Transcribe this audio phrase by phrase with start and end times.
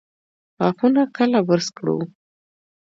[0.59, 1.97] غاښونه کله برس کړو؟